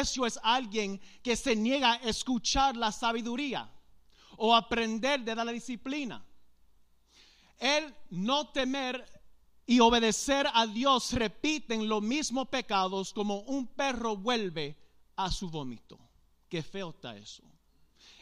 [0.00, 3.68] necio es alguien que se niega a escuchar la sabiduría
[4.36, 6.24] o aprender de la disciplina.
[7.58, 9.04] El no temer
[9.66, 14.76] y obedecer a Dios repiten los mismos pecados como un perro vuelve
[15.16, 15.98] a su vómito.
[16.48, 17.42] Qué feo está eso.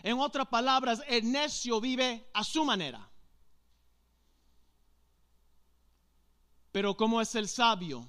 [0.03, 3.07] En otras palabras, el necio vive a su manera.
[6.73, 8.09] Pero ¿cómo es el sabio?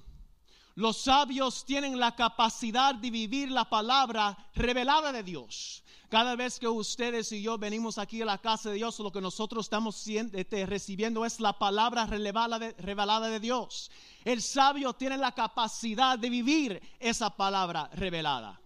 [0.78, 5.82] Los sabios tienen la capacidad de vivir la palabra revelada de Dios.
[6.08, 9.20] Cada vez que ustedes y yo venimos aquí a la casa de Dios, lo que
[9.20, 13.90] nosotros estamos este, recibiendo es la palabra revelada de, Dios.
[14.24, 18.60] El sabio tiene la capacidad de vivir esa palabra revelada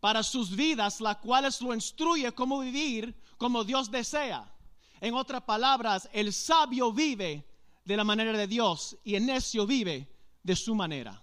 [0.00, 4.54] para sus vidas, la cual lo instruye cómo vivir como Dios desea.
[5.00, 7.42] En otras palabras, el sabio vive
[7.86, 11.22] de la manera de Dios y el necio vive de su manera.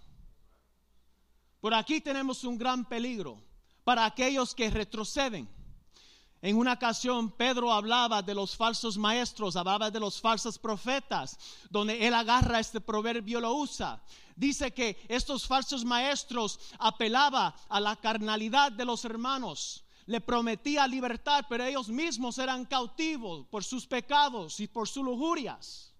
[1.65, 3.41] Por aquí tenemos un gran peligro
[3.83, 5.49] para aquellos que retroceden.
[6.39, 11.39] En una ocasión Pedro hablaba de los falsos maestros, hablaba de los falsos profetas,
[11.71, 13.99] donde él agarra este proverbio lo usa.
[14.35, 21.45] Dice que estos falsos maestros apelaba a la carnalidad de los hermanos, le prometía libertad,
[21.49, 25.91] pero ellos mismos eran cautivos por sus pecados y por sus lujurias.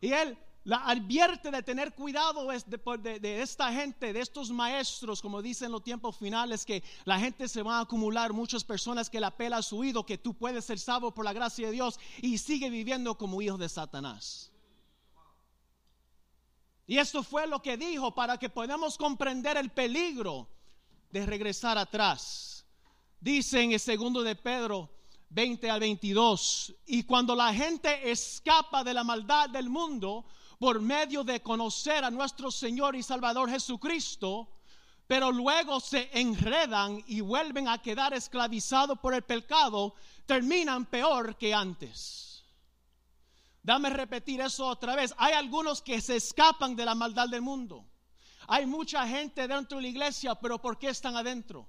[0.00, 5.40] Y él la advierte de tener cuidado de, de, esta gente, de estos maestros, como
[5.40, 9.28] dicen los tiempos finales, que la gente se va a acumular, muchas personas que la
[9.28, 12.36] apela a su oído, que tú puedes ser salvo por la gracia de Dios y
[12.36, 14.52] sigue viviendo como hijo de Satanás.
[16.86, 20.50] Y esto fue lo que dijo para que podamos comprender el peligro
[21.10, 22.66] de regresar atrás.
[23.18, 24.90] Dice en el segundo de Pedro
[25.30, 30.26] 20 al 22, y cuando la gente escapa de la maldad del mundo,
[30.58, 34.48] por medio de conocer a nuestro Señor y Salvador Jesucristo,
[35.06, 39.94] pero luego se enredan y vuelven a quedar esclavizados por el pecado,
[40.26, 42.44] terminan peor que antes.
[43.62, 45.14] Dame repetir eso otra vez.
[45.18, 47.84] Hay algunos que se escapan de la maldad del mundo.
[48.46, 51.68] Hay mucha gente dentro de la iglesia, pero ¿por qué están adentro?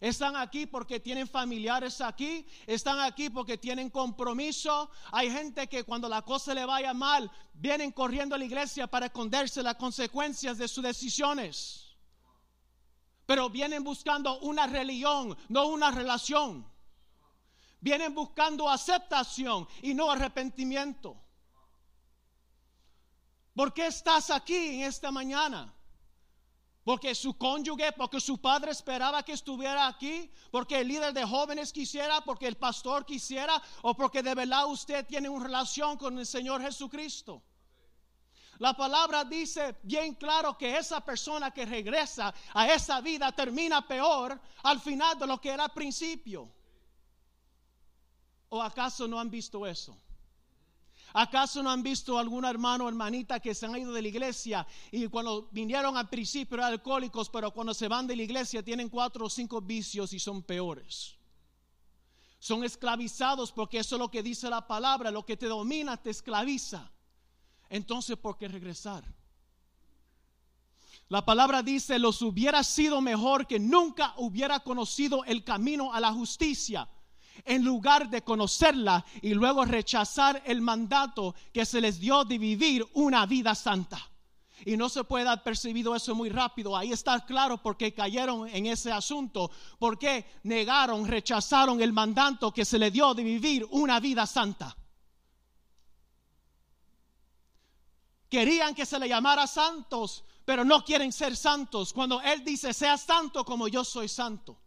[0.00, 4.90] Están aquí porque tienen familiares aquí, están aquí porque tienen compromiso.
[5.10, 9.06] Hay gente que cuando la cosa le vaya mal, vienen corriendo a la iglesia para
[9.06, 11.96] esconderse las consecuencias de sus decisiones.
[13.24, 16.70] Pero vienen buscando una religión, no una relación.
[17.80, 21.16] Vienen buscando aceptación y no arrepentimiento.
[23.54, 25.75] ¿Por qué estás aquí en esta mañana?
[26.86, 31.72] Porque su cónyuge, porque su padre esperaba que estuviera aquí, porque el líder de jóvenes
[31.72, 36.24] quisiera, porque el pastor quisiera, o porque de verdad usted tiene una relación con el
[36.24, 37.42] Señor Jesucristo.
[38.58, 44.40] La palabra dice bien claro que esa persona que regresa a esa vida termina peor
[44.62, 46.48] al final de lo que era al principio.
[48.48, 50.00] ¿O acaso no han visto eso?
[51.18, 54.66] ¿Acaso no han visto algún hermano o hermanita que se han ido de la iglesia
[54.92, 58.90] y cuando vinieron al principio eran alcohólicos, pero cuando se van de la iglesia tienen
[58.90, 61.16] cuatro o cinco vicios y son peores?
[62.38, 66.10] Son esclavizados porque eso es lo que dice la palabra, lo que te domina te
[66.10, 66.92] esclaviza.
[67.70, 69.02] Entonces, ¿por qué regresar?
[71.08, 76.12] La palabra dice, los hubiera sido mejor que nunca hubiera conocido el camino a la
[76.12, 76.86] justicia
[77.44, 82.86] en lugar de conocerla y luego rechazar el mandato que se les dio de vivir
[82.94, 83.98] una vida santa.
[84.64, 86.76] Y no se puede haber percibido eso muy rápido.
[86.76, 89.50] Ahí está claro por qué cayeron en ese asunto.
[89.78, 94.76] Porque negaron, rechazaron el mandato que se les dio de vivir una vida santa.
[98.30, 101.92] Querían que se le llamara santos, pero no quieren ser santos.
[101.92, 104.58] Cuando Él dice, sea santo como yo soy santo.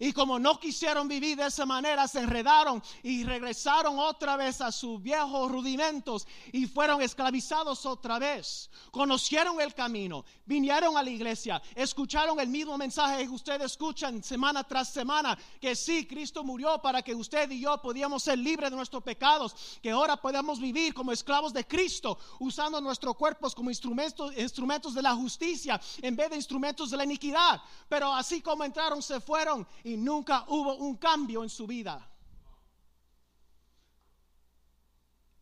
[0.00, 4.72] Y como no quisieron vivir de esa manera, se enredaron y regresaron otra vez a
[4.72, 8.70] sus viejos rudimentos y fueron esclavizados otra vez.
[8.90, 14.64] Conocieron el camino, vinieron a la iglesia, escucharon el mismo mensaje que ustedes escuchan semana
[14.64, 18.76] tras semana, que sí, Cristo murió para que usted y yo podíamos ser libres de
[18.76, 24.36] nuestros pecados, que ahora podemos vivir como esclavos de Cristo, usando nuestros cuerpos como instrumentos,
[24.36, 27.60] instrumentos de la justicia en vez de instrumentos de la iniquidad.
[27.88, 32.08] Pero así como entraron, se fueron y nunca hubo un cambio en su vida.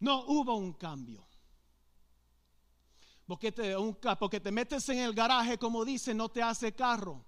[0.01, 1.27] No hubo un cambio.
[3.27, 7.27] Porque te, metes en el garaje, como dice, no te hace carro.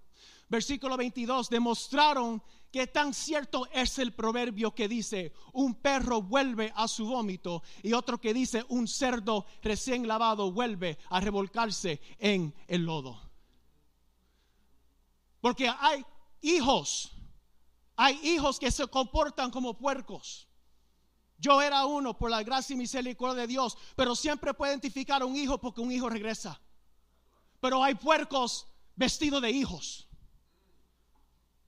[0.49, 2.43] Versículo 22, demostraron
[2.73, 7.93] que tan cierto es el proverbio que dice, un perro vuelve a su vómito y
[7.93, 13.21] otro que dice, un cerdo recién lavado vuelve a revolcarse en el lodo.
[15.41, 16.05] Porque hay
[16.43, 17.13] hijos,
[17.97, 20.49] hay hijos que se comportan como puercos.
[21.39, 25.25] Yo era uno por la gracia y misericordia de Dios, pero siempre puede identificar a
[25.25, 26.61] un hijo porque un hijo regresa.
[27.61, 30.09] Pero hay puercos vestidos de hijos.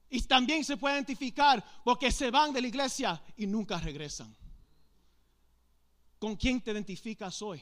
[0.09, 4.37] Y también se puede identificar porque se van de la iglesia y nunca regresan.
[6.21, 7.61] ¿Con quién te identificas hoy?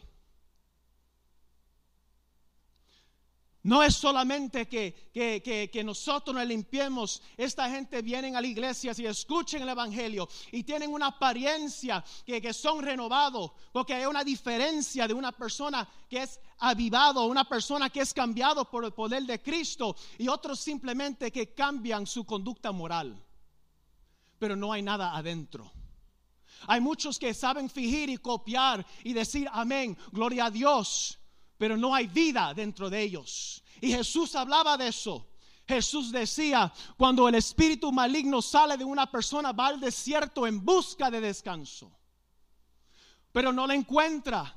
[3.64, 7.22] No es solamente que, nosotros nos limpiemos.
[7.36, 12.52] Esta gente viene a la iglesia y escuchen el Evangelio y tienen una apariencia que,
[12.52, 13.52] son renovados.
[13.72, 18.68] Porque hay una diferencia de una persona que es avivado, una persona que es cambiado
[18.68, 23.24] por el poder de Cristo y otros simplemente que cambian su conducta moral.
[24.40, 25.70] Pero no hay nada adentro.
[26.66, 31.21] Hay muchos que saben fingir y copiar y decir amén, gloria a Dios
[31.62, 33.62] pero no hay vida dentro de ellos.
[33.80, 35.28] Y Jesús hablaba de eso.
[35.64, 41.08] Jesús decía, cuando el espíritu maligno sale de una persona, va al desierto en busca
[41.08, 41.92] de descanso,
[43.30, 44.52] pero no la encuentra.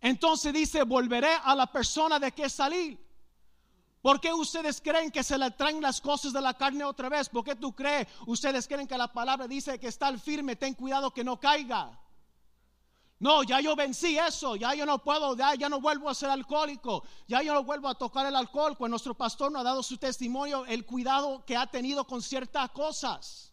[0.00, 3.04] Entonces dice, volveré a la persona de que salir.
[4.00, 7.28] ¿Por qué ustedes creen que se le traen las cosas de la carne otra vez?
[7.28, 8.06] ¿Por qué tú crees?
[8.28, 12.00] Ustedes creen que la palabra dice que está firme, ten cuidado que no caiga.
[13.24, 16.28] No, ya yo vencí eso, ya yo no puedo, ya, ya no vuelvo a ser
[16.28, 19.82] alcohólico, ya yo no vuelvo a tocar el alcohol, pues nuestro pastor nos ha dado
[19.82, 23.50] su testimonio, el cuidado que ha tenido con ciertas cosas.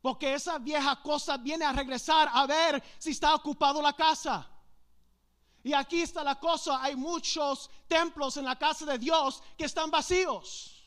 [0.00, 4.48] Porque esa vieja cosa viene a regresar a ver si está ocupado la casa.
[5.64, 9.90] Y aquí está la cosa, hay muchos templos en la casa de Dios que están
[9.90, 10.86] vacíos.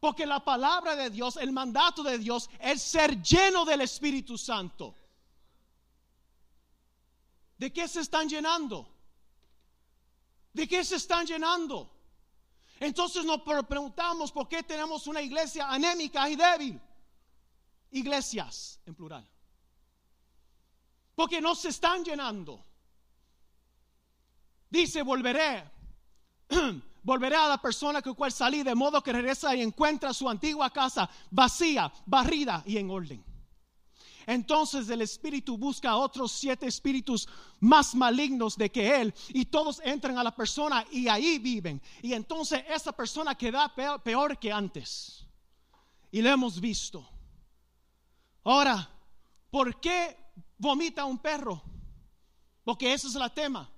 [0.00, 4.94] Porque la palabra de Dios, el mandato de Dios es ser lleno del Espíritu Santo.
[7.62, 8.88] ¿De qué se están llenando?
[10.52, 11.88] ¿De qué se están llenando?
[12.80, 16.80] Entonces nos preguntamos por qué tenemos una iglesia anémica y débil.
[17.92, 19.24] Iglesias en plural.
[21.14, 22.66] Porque no se están llenando.
[24.68, 25.70] Dice, volveré.
[27.04, 30.70] volveré a la persona que cual salí de modo que regresa y encuentra su antigua
[30.70, 33.31] casa vacía, barrida y en orden.
[34.26, 37.28] Entonces el espíritu busca a otros siete espíritus
[37.60, 41.80] más malignos de que él y todos entran a la persona y ahí viven.
[42.02, 45.26] Y entonces esa persona queda peor, que antes.
[46.10, 47.08] Y lo hemos visto.
[48.44, 48.88] Ahora,
[49.50, 50.16] ¿por qué
[50.58, 51.62] vomita un perro?
[52.64, 53.70] Porque ese es el tema.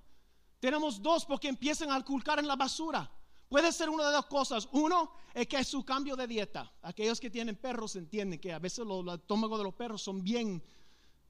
[0.59, 3.11] Tenemos dos porque empiezan a culcar en la basura.
[3.55, 4.67] Puede ser una de dos cosas.
[4.73, 6.69] Uno es que es su cambio de dieta.
[6.81, 10.61] Aquellos que tienen perros entienden que a veces los, estómagos de los perros son bien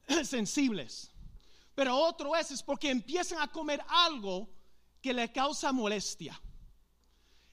[0.24, 1.12] sensibles.
[1.76, 4.50] Pero otro es, es porque empiezan a comer algo
[5.00, 6.42] que le causa molestia.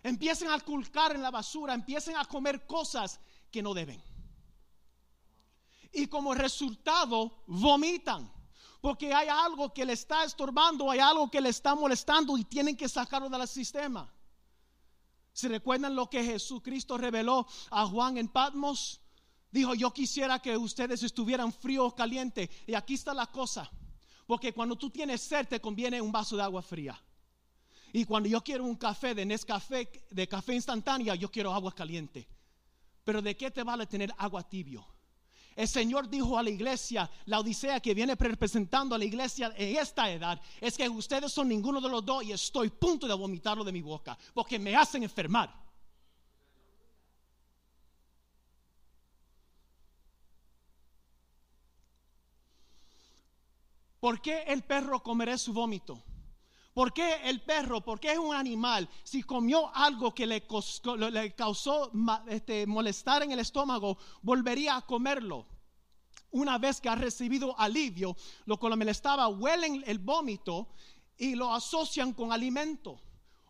[0.01, 3.19] Empiezan a culcar en la basura, empiezan a comer cosas
[3.51, 4.01] que no deben.
[5.91, 8.33] Y como resultado vomitan.
[8.81, 12.75] Porque hay algo que le está estorbando, hay algo que le está molestando y tienen
[12.75, 14.11] que sacarlo del sistema.
[15.33, 19.01] ¿Se recuerdan lo que Jesucristo reveló a Juan en Patmos?
[19.51, 22.49] Dijo, yo quisiera que ustedes estuvieran frío o caliente.
[22.67, 23.69] Y aquí está la cosa.
[24.27, 26.99] Porque cuando tú tienes sed te conviene un vaso de agua fría.
[27.91, 32.27] Y cuando yo quiero un café de Nescafé, de café instantánea, yo quiero agua caliente.
[33.03, 34.92] Pero ¿de qué te vale tener agua tibio?
[35.55, 39.77] El Señor dijo a la iglesia, la Odisea que viene representando a la iglesia en
[39.77, 43.13] esta edad, es que ustedes son ninguno de los dos y estoy a punto de
[43.13, 45.63] vomitarlo de mi boca, porque me hacen enfermar.
[53.99, 56.03] ¿Por qué el perro comerá su vómito?
[56.73, 57.81] ¿Por qué el perro?
[57.81, 58.89] ¿Por qué es un animal?
[59.03, 60.45] Si comió algo que le,
[61.35, 61.91] causó
[62.27, 65.45] este, molestar en el estómago, volvería a comerlo.
[66.31, 68.15] Una vez que ha recibido alivio,
[68.45, 70.69] lo que le molestaba, huelen el vómito
[71.15, 72.99] y lo asocian con alimento.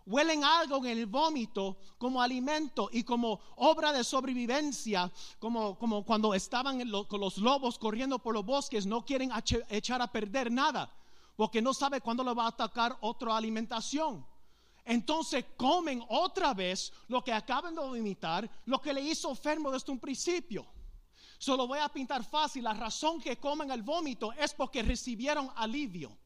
[0.06, 6.34] Huelen algo en el vómito como alimento y como obra de sobrevivencia, como, como cuando
[6.34, 9.32] estaban los lobos corriendo por los bosques, no quieren
[9.70, 10.92] echar a perder nada
[11.36, 14.26] porque no sabe cuándo le va a atacar otra alimentación.
[14.86, 19.92] Entonces comen otra vez lo que acaban de vomitar, lo que le hizo enfermo desde
[19.92, 20.66] un principio.
[21.38, 22.64] Solo voy a pintar fácil.
[22.64, 26.18] La razón que comen el vómito es porque recibieron alivio.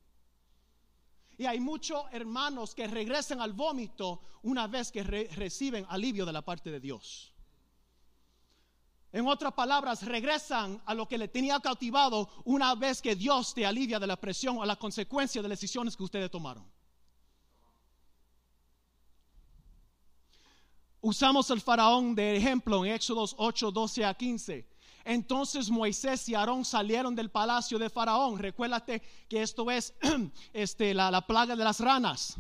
[1.37, 6.41] Y hay muchos hermanos que regresan al vómito una vez que reciben alivio de la
[6.41, 7.33] parte de Dios.
[9.17, 13.65] En otras palabras, regresan a lo que le tenía cautivado una vez que Dios te
[13.65, 16.63] alivia de la presión o la consecuencia de las decisiones que ustedes tomaron.
[21.01, 24.69] Usamos el faraón de ejemplo en Éxodos 8, 12 a 15.
[25.03, 28.37] Entonces Moisés y Aarón salieron del palacio de Faraón.
[28.37, 29.95] Recuérdate que esto es
[30.53, 32.35] este, la, la plaga de las ranas.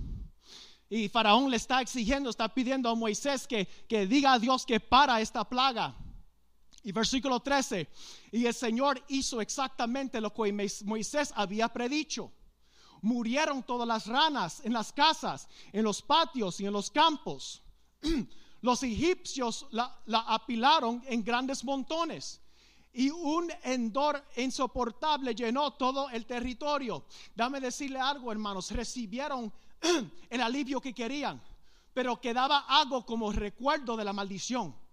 [0.91, 4.79] Y Faraón le está exigiendo, está pidiendo a Moisés que, que diga a Dios que
[4.79, 5.95] para esta plaga.
[6.87, 7.85] Y versículo 13,
[8.31, 10.53] y el Señor hizo exactamente lo que
[10.85, 12.31] Moisés había predicho.
[13.01, 17.61] Murieron todas las ranas en las casas, en los patios y en los campos.
[18.61, 22.41] Los egipcios la, la apilaron en grandes montones
[22.93, 27.05] y un endor insoportable llenó todo el territorio.
[27.35, 29.51] Dame decirle algo, hermanos, recibieron
[30.29, 31.41] el alivio que querían,
[31.93, 34.86] pero quedaba algo como recuerdo de la maldición.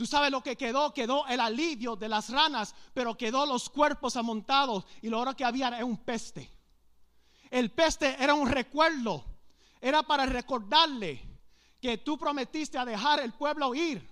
[0.00, 4.16] Tú sabes lo que quedó, quedó el alivio de las ranas, pero quedó los cuerpos
[4.16, 6.50] amontados y lo que había era un peste.
[7.50, 9.22] El peste era un recuerdo,
[9.78, 11.22] era para recordarle
[11.82, 14.08] que tú prometiste a dejar el pueblo ir.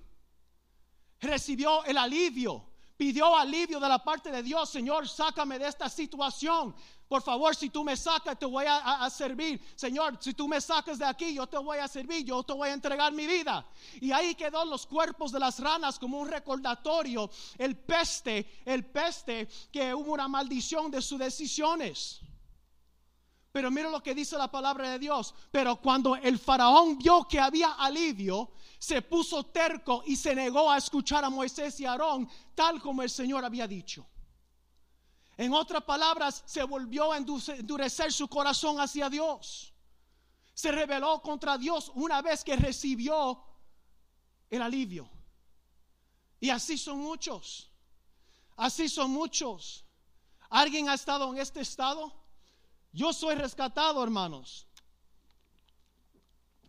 [1.21, 2.67] Recibió el alivio,
[2.99, 6.77] pidió alivio de la parte de Dios, Señor, sácame de esta situación.
[7.09, 9.61] Por favor, si tú me sacas, te voy a, servir.
[9.75, 12.69] Señor, si tú me sacas de aquí, yo te voy a servir, yo te voy
[12.69, 13.67] a entregar mi vida.
[13.99, 19.49] Y ahí quedó los cuerpos de las ranas como un recordatorio, el peste, el peste
[19.73, 22.21] que hubo una maldición de sus decisiones.
[23.53, 25.35] Pero mira lo que dice la palabra de Dios.
[25.51, 30.77] Pero cuando el faraón vio que había alivio, se puso terco y se negó a
[30.77, 34.07] escuchar a Moisés y Aarón, tal como el Señor había dicho.
[35.39, 39.73] En otras palabras, se volvió a endurecer su corazón hacia Dios.
[40.53, 43.41] Se rebeló contra Dios una vez que recibió
[44.51, 45.09] el alivio.
[46.41, 47.71] Y así son muchos.
[48.57, 49.85] Así son muchos.
[50.51, 52.13] ¿Alguien ha estado en este estado?
[52.93, 54.67] Yo soy rescatado, hermanos.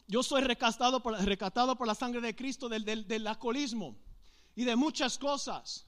[0.08, 3.96] Yo soy rescatado por, rescatado por la sangre de Cristo del, alcoholismo
[4.56, 5.88] y de muchas cosas.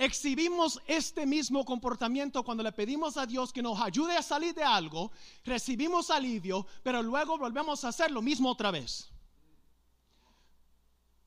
[0.00, 4.62] Exhibimos este mismo comportamiento cuando le pedimos a Dios que nos ayude a salir de
[4.62, 5.10] algo,
[5.44, 9.10] recibimos alivio, pero luego volvemos a hacer lo mismo otra vez.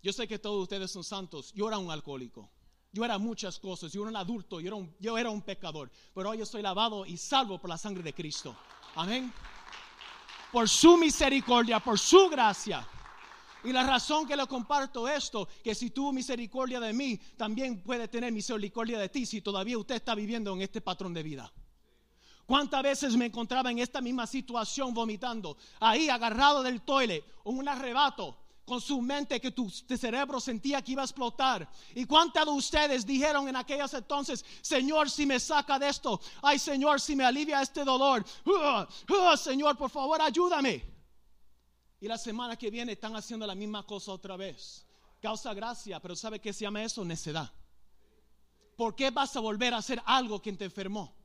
[0.02, 2.50] Yo sé que todos ustedes son santos, yo era un alcohólico.
[2.94, 5.92] Yo era muchas cosas, yo era un adulto, yo era un, yo era un pecador,
[6.14, 8.56] pero hoy estoy lavado y salvo por la sangre de Cristo.
[8.96, 9.34] Amén.
[10.50, 12.88] Por su misericordia, por su gracia.
[13.64, 18.08] Y la razón que le comparto esto, que si tuvo misericordia de mí, también puede
[18.08, 21.52] tener misericordia de ti si todavía usted está viviendo en este patrón de vida.
[22.46, 25.58] ¿Cuántas veces me encontraba en esta misma situación vomitando?
[25.80, 31.02] Ahí agarrado del toile, un arrebato, con su mente que tu, cerebro sentía que iba
[31.02, 31.70] a explotar.
[31.94, 36.20] ¿Y cuántas de ustedes dijeron en aquellos entonces, Señor, si me saca de esto?
[36.42, 38.24] Ay, Señor, si me alivia este dolor.
[38.46, 41.01] Uh, uh, señor, por favor, ayúdame.
[42.02, 44.88] Y la semana que viene están haciendo la misma cosa otra vez.
[45.22, 47.06] Causa gracia, pero ¿sabe qué se llama eso?
[47.06, 47.54] Necedad.
[48.76, 51.16] ¿Por qué vas a volver a hacer algo que te enfermó?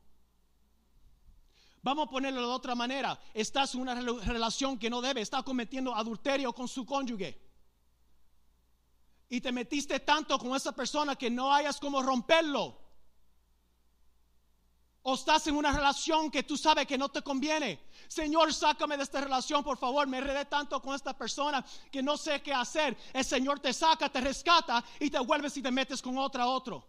[1.81, 3.19] Vamos a ponerlo de otra manera.
[3.33, 7.41] Estás en una relación que no debe, estás cometiendo adulterio con su cónyuge.
[9.29, 12.86] Y te metiste tanto con esa persona que no hayas como romperlo.
[15.09, 17.79] O estás en una relación que tú sabes que no te conviene.
[18.09, 20.05] Señor, sácame de esta relación, por favor.
[20.05, 22.97] Me enredé tanto con esta persona que no sé qué hacer.
[23.13, 26.85] El Señor te saca, te rescata y te vuelves y te metes con otra otro.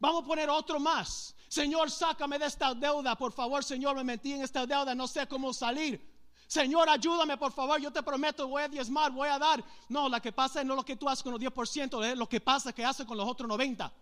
[0.00, 1.34] Vamos a poner otro más.
[1.46, 3.62] Señor, sácame de esta deuda, por favor.
[3.62, 6.00] Señor, me metí en esta deuda, no sé cómo salir.
[6.46, 7.82] Señor, ayúdame, por favor.
[7.82, 9.62] Yo te prometo, voy a diezmar, voy a dar.
[9.90, 12.26] No, lo que pasa es no lo que tú haces con los 10%, es lo
[12.26, 13.92] que pasa que hace con los otros 90%.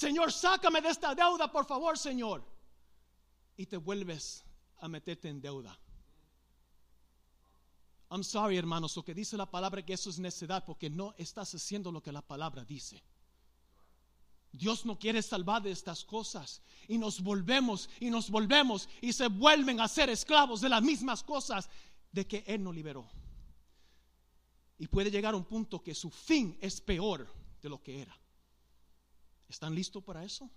[0.00, 2.42] Señor, sácame de esta deuda, por favor, Señor.
[3.54, 4.42] Y te vuelves
[4.78, 5.78] a meterte en deuda.
[8.10, 11.54] I'm sorry, hermanos, lo que dice la palabra que eso es necedad porque no estás
[11.54, 13.02] haciendo lo que la palabra dice.
[14.50, 19.28] Dios no quiere salvar de estas cosas y nos volvemos y nos volvemos y se
[19.28, 21.68] vuelven a ser esclavos de las mismas cosas
[22.10, 23.06] de que Él nos liberó.
[24.78, 27.30] Y puede llegar a un punto que su fin es peor
[27.60, 28.19] de lo que era.
[29.50, 30.48] ¿Están listos para eso?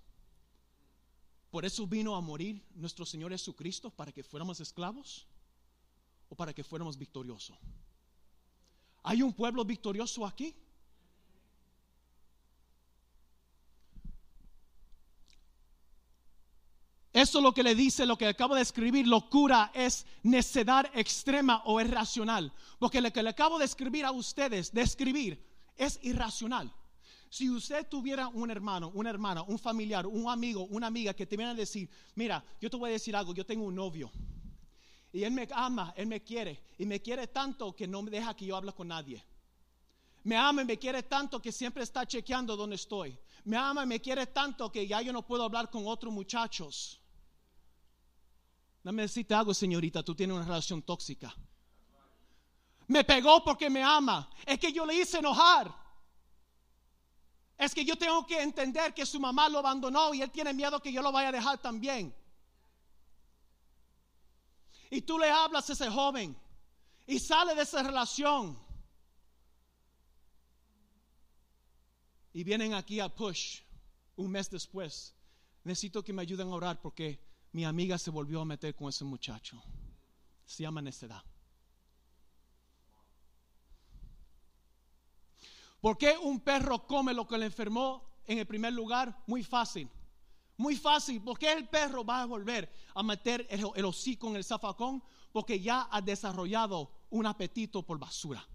[1.50, 5.26] Por eso vino a morir nuestro Señor Jesucristo para que fuéramos esclavos
[6.30, 7.58] o para que fuéramos victoriosos.
[9.02, 10.56] ¿Hay un pueblo victorioso aquí?
[17.12, 21.64] Eso es lo que le dice, lo que acabo de escribir, locura es necedad extrema
[21.66, 22.54] o irracional.
[22.78, 25.44] Porque lo que le acabo de escribir a ustedes, de escribir,
[25.78, 26.74] es irracional.
[27.34, 31.36] Si usted tuviera un hermano, una hermana, un familiar, un amigo, una amiga que te
[31.36, 34.12] viene a decir, mira, yo te voy a decir algo, yo tengo un novio
[35.12, 36.62] Y Él me ama, Él me quiere.
[36.78, 39.26] Y me quiere tanto que no me deja que yo hable con nadie.
[40.26, 43.18] Me ama y me quiere tanto que siempre está chequeando donde estoy.
[43.46, 47.02] Me ama y me quiere tanto que ya yo no puedo hablar con otros muchachos.
[48.84, 51.36] Dame decirte algo, señorita, tú tienes una relación tóxica.
[52.90, 54.30] Me pegó porque me ama.
[54.46, 55.83] Es que yo le hice enojar.
[57.64, 60.82] Es que yo tengo que entender que su mamá lo abandonó y él tiene miedo
[60.82, 62.14] que yo lo vaya a dejar también.
[64.92, 66.36] Y tú le hablas a ese joven
[67.08, 68.60] y sale de esa relación.
[72.34, 73.62] Y vienen aquí a push
[74.18, 75.16] un mes después.
[75.64, 77.18] Necesito que me ayuden a orar porque
[77.54, 79.64] mi amiga se volvió a meter con ese muchacho.
[80.46, 81.24] Se llama necedad.
[85.84, 89.22] ¿Por qué un perro come lo que le enfermó en el primer lugar?
[89.28, 89.90] Muy fácil.
[90.56, 91.22] Muy fácil.
[91.22, 95.04] ¿Por qué el perro va a volver a meter el, hocico en el zafacón?
[95.34, 98.48] Porque ya ha desarrollado un apetito por basura.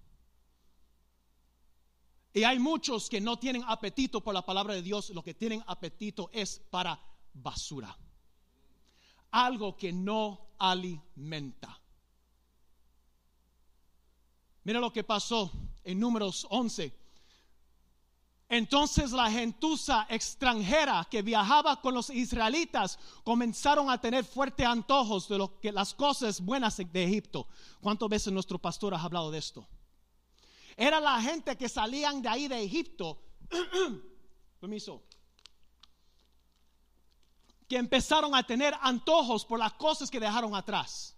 [2.32, 5.10] Y hay muchos que no tienen apetito por la palabra de Dios.
[5.10, 6.98] Lo que tienen apetito es para
[7.34, 7.94] basura.
[9.32, 11.78] Algo que no alimenta.
[14.64, 15.52] Mira lo que pasó
[15.84, 17.07] en números 11
[18.48, 25.36] entonces la gentuza extranjera que viajaba con los israelitas comenzaron a tener fuertes antojos de
[25.36, 27.46] lo que las cosas buenas de Egipto.
[27.82, 29.68] ¿Cuántas veces nuestro pastor ha hablado de esto?
[30.78, 33.20] Era la gente que salían de ahí de Egipto.
[34.60, 35.02] Permiso.
[37.68, 41.17] Que empezaron a tener antojos por las cosas que dejaron atrás.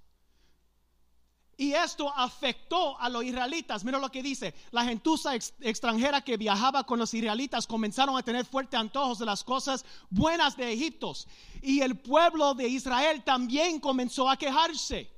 [1.61, 3.85] Y esto afectó a los israelitas.
[3.85, 4.55] Mira lo que dice.
[4.71, 9.45] La gentuza extranjera que viajaba con los israelitas comenzaron a tener fuertes antojos de las
[9.45, 11.13] cosas buenas de Egipto.
[11.61, 15.13] Y el pueblo de Israel también comenzó a quejarse.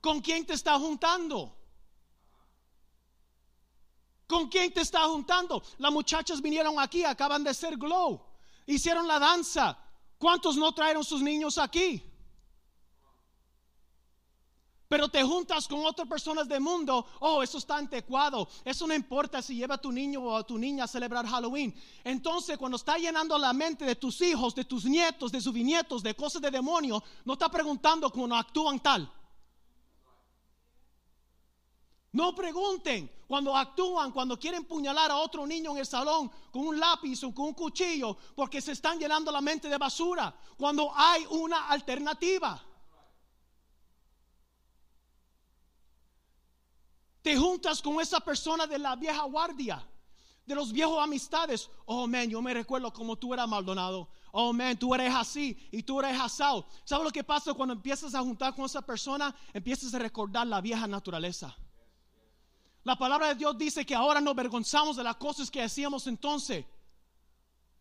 [0.00, 1.54] ¿Con quién te está juntando?
[4.26, 5.62] ¿Con quién te está juntando?
[5.76, 8.18] Las muchachas vinieron aquí, acaban de ser glow.
[8.64, 9.78] Hicieron la danza.
[10.16, 12.02] ¿Cuántos no trajeron sus niños aquí?
[14.92, 19.40] Pero te juntas con otras personas del mundo, oh, eso está anticuado, eso no importa
[19.40, 21.74] si lleva a tu niño o a tu niña a celebrar Halloween.
[22.04, 26.02] Entonces, cuando está llenando la mente de tus hijos, de tus nietos, de sus bisnietos,
[26.02, 29.10] de cosas de demonio, no está preguntando cómo actúan tal.
[32.12, 36.78] No pregunten cuando actúan, cuando quieren puñalar a otro niño en el salón con un
[36.78, 41.24] lápiz o con un cuchillo, porque se están llenando la mente de basura, cuando hay
[41.30, 42.62] una alternativa.
[47.22, 49.88] Te juntas con esa persona de la vieja guardia,
[50.44, 51.70] de los viejos amistades.
[51.86, 54.08] Oh, man, yo me recuerdo como tú eras Maldonado.
[54.32, 56.66] Oh, man, tú eres así y tú eres asado.
[56.84, 59.34] ¿Sabes lo que pasa cuando empiezas a juntar con esa persona?
[59.52, 61.56] Empiezas a recordar la vieja naturaleza.
[62.82, 66.64] La palabra de Dios dice que ahora nos avergonzamos de las cosas que hacíamos entonces.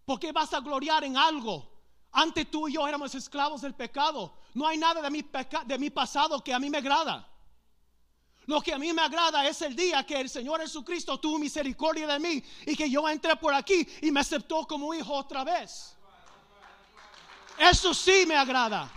[0.06, 1.68] ¿Por qué vas a gloriar en algo?
[2.12, 4.36] Antes tú y yo éramos esclavos del pecado.
[4.54, 5.26] No hay nada de mi,
[5.66, 7.31] de mi pasado que a mí me agrada.
[8.48, 12.08] Lo que a mí me agrada es el día que el Señor Jesucristo tuvo misericordia
[12.08, 15.96] de mí y que yo entré por aquí y me aceptó como hijo otra vez.
[17.58, 18.92] Eso sí me agrada.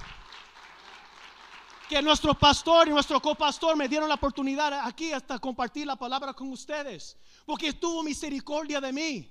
[1.88, 6.32] Que nuestro pastor y nuestro copastor me dieron la oportunidad aquí hasta compartir la palabra
[6.32, 7.18] con ustedes.
[7.44, 9.30] Porque tuvo misericordia de mí.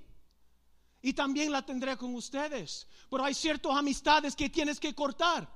[1.02, 2.86] Y también la tendré con ustedes.
[3.10, 5.52] Pero hay ciertas amistades que tienes que cortar.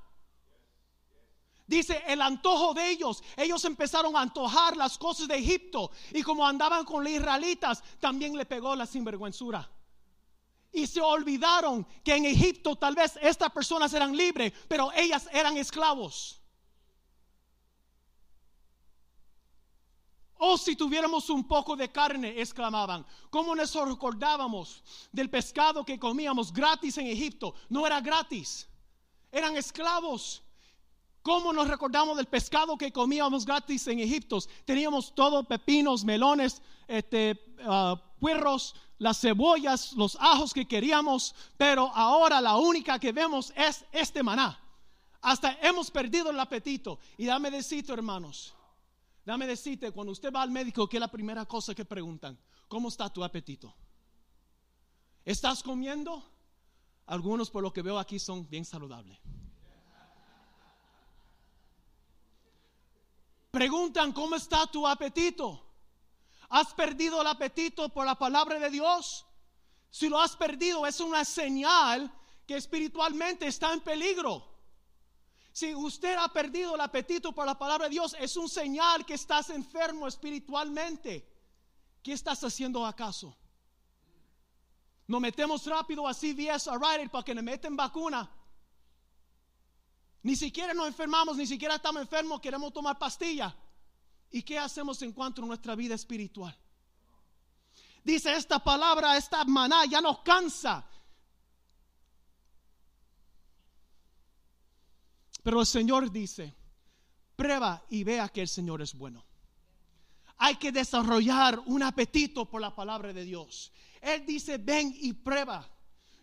[1.69, 3.23] Dice el antojo de ellos.
[3.37, 5.91] Ellos empezaron a antojar las cosas de Egipto.
[6.11, 9.69] Y como andaban con los israelitas, también le pegó la sinvergüenzura.
[10.71, 15.57] Y se olvidaron que en Egipto tal vez estas personas eran libres, pero ellas eran
[15.57, 16.41] esclavos.
[20.39, 23.05] Oh, si tuviéramos un poco de carne, exclamaban.
[23.29, 27.53] ¿Cómo nos recordábamos del pescado que comíamos gratis en Egipto?
[27.69, 28.67] No era gratis,
[29.31, 30.41] eran esclavos.
[31.21, 34.39] ¿Cómo nos recordamos del pescado que comíamos gratis en Egipto?
[34.65, 42.39] Teníamos todo, pepinos, melones, este, ah, puerros, las cebollas, los ajos que queríamos, pero ahora
[42.39, 44.59] la única que vemos es este maná.
[45.21, 46.99] Hasta hemos perdido el apetito.
[47.17, 48.53] Y dame decirte, hermanos,
[49.25, 52.37] dame decirte, cuando usted va al médico, ¿qué es la primera cosa que preguntan?
[52.67, 53.73] ¿Cómo está tu apetito?
[55.25, 56.23] ¿Estás comiendo?
[57.05, 59.17] Algunos, por lo que veo aquí, son bien saludables.
[63.51, 65.65] Preguntan, ¿cómo está tu apetito?
[66.49, 69.25] ¿Has perdido el apetito por la palabra de Dios?
[69.89, 72.11] Si lo has perdido, es una señal
[72.45, 74.47] que espiritualmente está en peligro.
[75.51, 79.15] Si usted ha perdido el apetito por la palabra de Dios, es un señal que
[79.15, 81.27] estás enfermo espiritualmente.
[82.03, 83.35] ¿Qué estás haciendo acaso?
[85.07, 88.29] Nos metemos rápido a CVS a Rite para que nos meten vacuna.
[90.23, 93.55] Ni siquiera nos enfermamos, ni siquiera estamos enfermos, queremos tomar pastilla.
[94.31, 96.55] ¿Y qué hacemos en cuanto a nuestra vida espiritual?
[98.03, 100.85] Dice esta palabra, esta maná ya nos cansa.
[105.41, 106.53] Pero el Señor dice,
[107.35, 109.25] prueba y vea que el Señor es bueno.
[110.37, 113.71] Hay que desarrollar un apetito por la palabra de Dios.
[114.01, 115.67] Él dice, ven y prueba.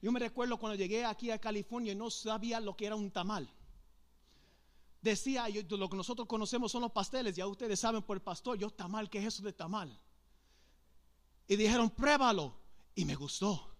[0.01, 3.11] Yo me recuerdo cuando llegué aquí a California y no sabía lo que era un
[3.11, 3.49] tamal.
[5.07, 8.71] Decía, lo que nosotros conocemos son los pasteles, ya ustedes saben por el pastor, yo
[8.71, 9.97] tamal, ¿qué es eso de tamal?
[11.47, 12.57] Y dijeron, pruébalo.
[12.97, 13.73] Y me gustó.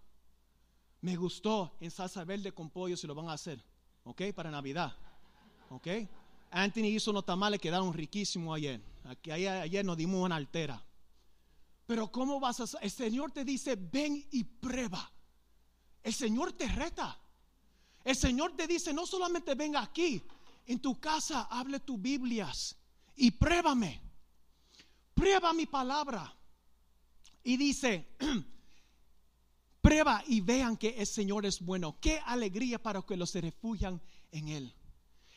[1.01, 3.61] Me gustó en salsa verde con pollo si lo van a hacer.
[4.05, 4.23] ¿Ok?
[4.37, 4.97] Para Navidad.
[5.71, 5.89] ¿Ok?
[6.53, 8.81] Anthony hizo unos tamales que quedaron riquísimos ayer.
[9.03, 10.81] Aquí, ayer, nos dimos una altera.
[11.87, 12.79] Pero ¿cómo vas a...?
[12.83, 15.11] El Señor te dice, ven y prueba.
[16.05, 17.21] El Señor te reta.
[18.05, 20.23] El Señor te dice, no solamente venga aquí,
[20.67, 22.77] en tu casa hable tus Biblias
[23.17, 24.01] y pruébame.
[25.15, 26.35] Prueba mi palabra.
[27.43, 28.17] Y dice,
[29.81, 31.97] prueba y vean que el Señor es bueno.
[32.01, 34.03] Qué alegría para que los se refugian
[34.33, 34.75] en Él.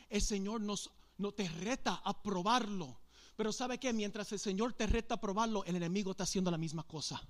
[0.08, 3.00] El Señor nos, no te reta a probarlo.
[3.36, 6.58] Pero sabe que mientras el Señor te reta a probarlo, el enemigo está haciendo la
[6.58, 7.22] misma cosa.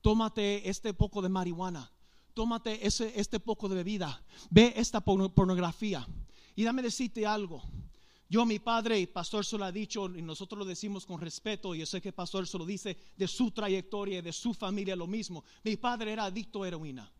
[0.00, 1.92] Tómate este poco de marihuana.
[2.34, 4.24] Tómate ese, este poco de bebida.
[4.50, 6.06] Ve esta pornografía.
[6.56, 7.62] Y dame decirte algo.
[8.28, 11.74] Yo, mi padre, y pastor se lo ha dicho, y nosotros lo decimos con respeto,
[11.74, 14.94] y yo sé que pastor se lo dice de su trayectoria y de su familia
[14.94, 15.42] lo mismo.
[15.64, 17.12] Mi padre era adicto a heroína.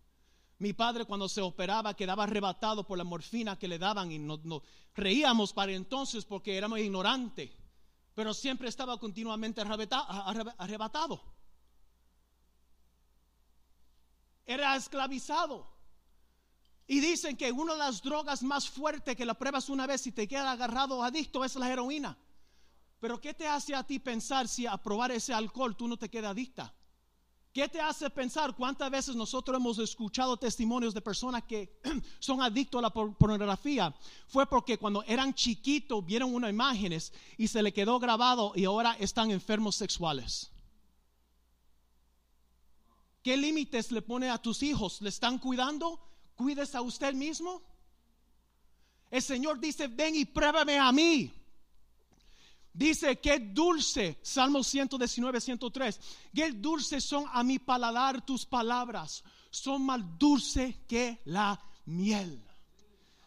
[0.59, 4.41] Mi padre cuando se operaba quedaba arrebatado por la morfina que le daban y nos,
[4.95, 7.51] reíamos para entonces porque éramos ignorantes,
[8.15, 11.21] pero siempre estaba continuamente arrebatado.
[14.47, 15.80] Era esclavizado.
[16.93, 20.11] Y dicen que una de las drogas más fuertes que la pruebas una vez y
[20.11, 22.19] te queda agarrado adicto es la heroína.
[22.99, 26.09] Pero ¿qué te hace a ti pensar si a probar ese alcohol tú no te
[26.09, 26.75] quedas adicta?
[27.53, 31.81] ¿Qué te hace pensar cuántas veces nosotros hemos escuchado testimonios de personas que
[32.19, 33.95] son adictos a la pornografía?
[34.27, 38.97] Fue porque cuando eran chiquitos vieron unas imágenes y se le quedó grabado y ahora
[38.99, 40.51] están enfermos sexuales.
[43.23, 45.01] ¿Qué límites le pone a tus hijos?
[45.03, 46.10] ¿Le están cuidando?
[46.41, 47.63] Cuides a usted mismo?
[49.11, 51.31] El Señor dice, ven y pruébame a mí.
[52.73, 56.01] Dice, que dulce, Salmo 119, 103,
[56.35, 62.43] qué dulce son a mi paladar tus palabras, son más dulce que la miel.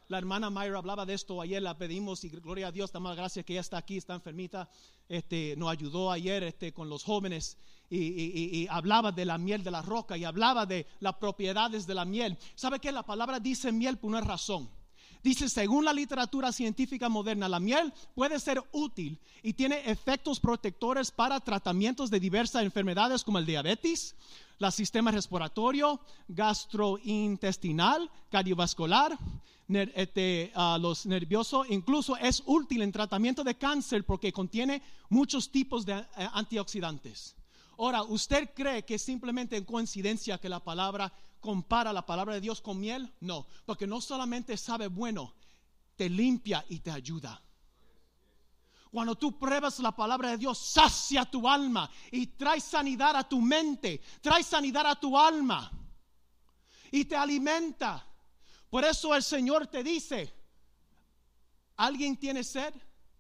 [0.08, 3.46] La hermana Mayra hablaba de esto ayer, la pedimos y gloria a Dios, damos gracias
[3.46, 4.70] que ella está aquí, está enfermita,
[5.08, 7.58] este, nos ayudó ayer este, con los jóvenes
[7.96, 12.06] y, hablaba de la miel de la roca y hablaba de las propiedades de la
[12.06, 12.38] miel.
[12.56, 14.70] ¿Sabe que la palabra dice miel por una razón?
[15.24, 21.12] Dice, según la literatura científica moderna, la miel puede ser útil y tiene efectos protectores
[21.12, 24.16] para tratamientos de diversas enfermedades como el diabetes,
[24.60, 29.18] el sistema respiratorio, gastrointestinal, cardiovascular,
[29.70, 35.94] este, los nerviosos, incluso es útil en tratamiento de cáncer porque contiene muchos tipos de
[35.94, 37.36] eh, antioxidantes.
[37.84, 42.62] Ahora, ¿usted cree que simplemente en coincidencia que la palabra compara la palabra de Dios
[42.62, 43.14] con miel?
[43.20, 45.34] No, porque no solamente sabe bueno,
[45.98, 47.42] te limpia y te ayuda.
[48.90, 53.42] Cuando tú pruebas la palabra de Dios, sacia tu alma y trae sanidad a tu
[53.42, 55.70] mente, trae sanidad a tu alma
[56.90, 58.08] y te alimenta.
[58.70, 60.34] Por eso el Señor te dice,
[61.76, 62.74] ¿alguien tiene sed?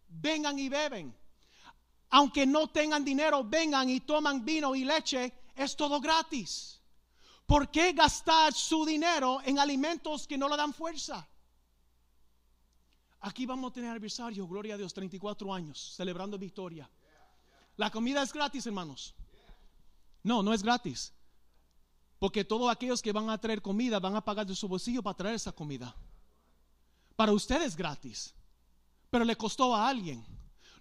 [0.08, 1.23] Vengan y beben
[2.14, 6.80] aunque no tengan dinero, vengan y toman vino y leche, es todo gratis.
[7.48, 11.28] ¿Por qué gastar su dinero en alimentos que no le dan fuerza?
[13.22, 16.88] Aquí vamos a tener aniversario, gloria a Dios, 34 años, celebrando victoria.
[17.78, 19.16] La comida es gratis, hermanos.
[20.22, 21.12] No, no es gratis.
[22.20, 25.18] Porque todos aquellos que van a traer comida van a pagar de su bolsillo para
[25.18, 25.96] traer esa comida.
[27.16, 28.36] Para ustedes es gratis,
[29.10, 30.33] pero le costó a alguien.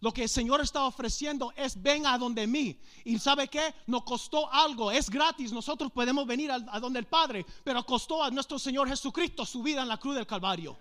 [0.03, 2.77] Lo que el Señor está ofreciendo es ven a donde mí.
[3.05, 5.53] Y sabe que nos costó algo, es gratis.
[5.53, 9.63] Nosotros podemos venir a, a, donde el Padre, pero costó a nuestro Señor Jesucristo su
[9.63, 10.77] vida en la cruz del Calvario.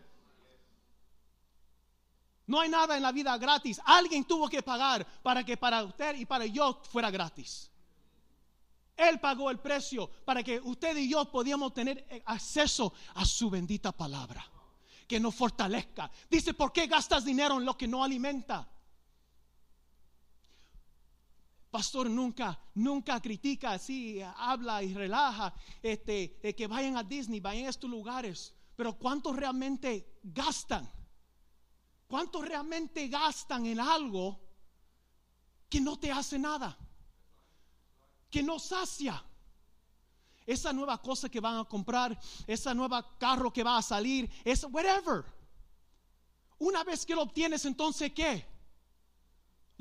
[2.47, 3.79] No hay nada en la vida gratis.
[3.85, 7.69] Alguien tuvo que pagar para que para usted y para yo fuera gratis.
[8.97, 13.91] Él pagó el precio para que usted y yo podíamos tener acceso a su bendita
[13.91, 14.43] palabra
[15.07, 16.09] que no fortalezca.
[16.27, 18.67] Dice, ¿por qué gastas dinero en lo que no alimenta?
[21.71, 27.69] Pastor nunca, nunca critica así, habla y relaja, este, que vayan a Disney, vayan a
[27.69, 28.53] estos lugares.
[28.75, 30.91] Pero ¿cuántos realmente gastan?
[32.07, 34.37] ¿Cuántos realmente gastan en algo
[35.69, 36.77] que no te hace nada?
[38.29, 39.23] Que no sacia.
[40.45, 44.65] Esa nueva cosa que van a comprar, esa nueva carro que va a salir, es
[44.65, 45.23] whatever.
[46.59, 48.50] Una vez que lo obtienes, entonces ¿qué?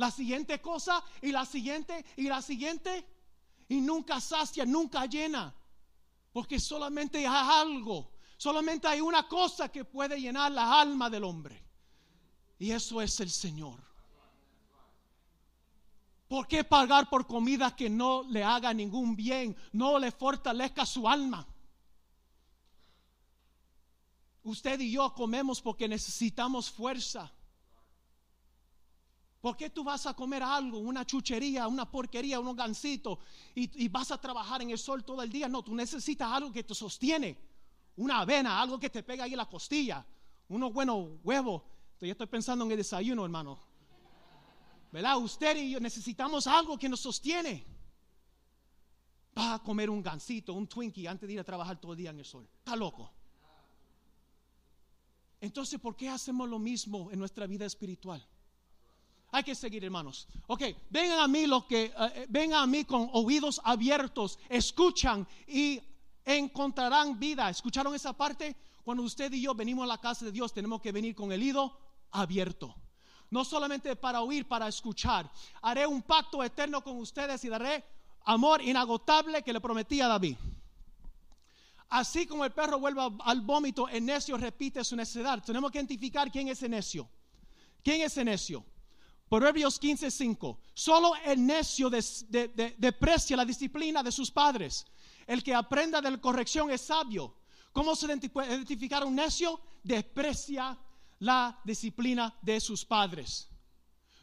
[0.00, 3.06] La siguiente cosa y la siguiente y la siguiente.
[3.68, 5.54] Y nunca sacia, nunca llena.
[6.32, 11.62] Porque solamente hay algo, solamente hay una cosa que puede llenar la alma del hombre.
[12.58, 13.78] Y eso es el Señor.
[16.28, 21.06] ¿Por qué pagar por comida que no le haga ningún bien, no le fortalezca su
[21.06, 21.46] alma?
[24.44, 27.30] Usted y yo comemos porque necesitamos fuerza.
[29.40, 33.18] ¿Por qué tú vas a comer algo, una chuchería, una porquería, unos gancitos
[33.54, 35.48] y, vas a trabajar en el sol todo el día?
[35.48, 37.38] No, tú necesitas algo que te sostiene,
[37.96, 40.04] una avena, algo que te pega ahí en la costilla,
[40.48, 41.62] unos buenos huevos
[42.06, 43.58] yo estoy pensando en el desayuno, hermano.
[44.92, 45.18] ¿Verdad?
[45.18, 47.64] Usted y yo necesitamos algo que nos sostiene.
[49.36, 52.10] Va a comer un gansito, un Twinkie antes de ir a trabajar todo el día
[52.10, 52.48] en el sol.
[52.58, 53.12] Está loco.
[55.40, 58.26] Entonces, ¿por qué hacemos lo mismo en nuestra vida espiritual?
[59.32, 60.26] Hay que seguir, hermanos.
[60.48, 65.26] Ok, vengan a mí los que eh, eh, vengan a mí con oídos abiertos, escuchan
[65.46, 65.80] y
[66.24, 67.48] encontrarán vida.
[67.48, 68.56] ¿Escucharon esa parte?
[68.82, 71.40] Cuando usted y yo venimos a la casa de Dios, tenemos que venir con el
[71.40, 71.78] oído
[72.10, 72.74] abierto.
[73.30, 75.30] No solamente para oír, para escuchar.
[75.62, 77.84] Haré un pacto eterno con ustedes y daré
[78.24, 80.36] amor inagotable que le prometí a David.
[81.88, 85.42] Así como el perro vuelve al vómito, el necio repite su necedad.
[85.44, 87.08] Tenemos que identificar quién es el necio.
[87.82, 88.64] ¿Quién es el necio?
[89.30, 90.58] Proverbios 15:5.
[90.74, 94.84] Solo el necio deprecia la disciplina de sus padres.
[95.24, 97.36] El que aprenda de la corrección es sabio.
[97.72, 99.60] ¿Cómo se identificar un necio?
[99.84, 100.76] Desprecia
[101.20, 103.48] la disciplina de sus padres.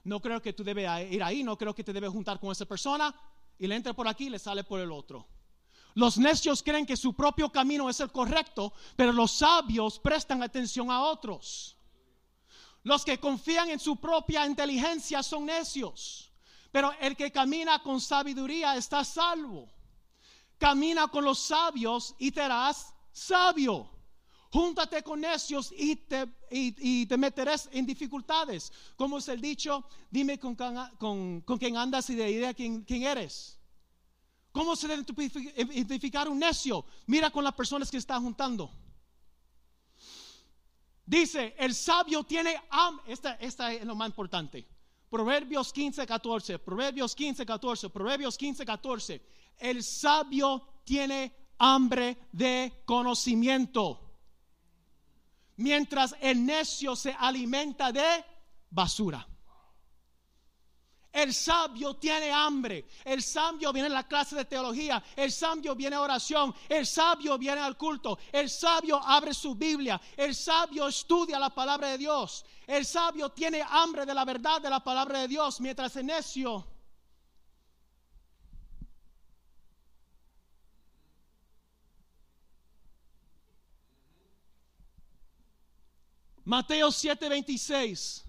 [0.03, 2.65] No creo que tú debes ir ahí, no creo que te debes juntar con esa
[2.65, 3.15] persona
[3.57, 5.25] y le entra por aquí y le sale por el otro.
[5.93, 10.91] Los necios creen que su propio camino es el correcto, pero los sabios prestan atención
[10.91, 11.76] a otros.
[12.87, 16.31] Los que confían en su propia inteligencia son necios,
[16.71, 19.67] pero el que camina con sabiduría está salvo.
[20.57, 23.89] Camina con los sabios y te harás sabio.
[24.53, 28.71] Júntate con necios y te, y, te meterás en dificultades.
[28.95, 33.03] Como es el dicho, dime con, con, con quién andas y de idea quién, quién
[33.03, 33.59] eres.
[34.53, 35.03] ¿Cómo se debe
[35.73, 36.85] identificar un necio?
[37.05, 38.71] Mira con las personas que está juntando.
[41.07, 43.11] Dice, el sabio tiene hambre.
[43.11, 44.67] Esta, esta es lo más importante.
[45.09, 46.59] Proverbios 15, 14.
[46.59, 47.89] Proverbios 15, 14.
[47.89, 49.21] Proverbios 15, 14.
[49.57, 54.07] El sabio tiene hambre de conocimiento
[55.57, 58.23] mientras el necio se alimenta de
[58.69, 59.27] basura.
[61.17, 62.85] El sabio tiene hambre.
[63.03, 65.03] El sabio viene a la clase de teología.
[65.15, 66.53] El sabio viene a oración.
[66.69, 68.19] El sabio viene al culto.
[68.31, 69.99] El sabio abre su Biblia.
[70.15, 72.45] El sabio estudia la palabra de Dios.
[72.67, 75.59] El sabio tiene hambre de la verdad de la palabra de Dios.
[75.59, 76.67] Mientras el necio
[86.45, 88.26] Mateo 7:26.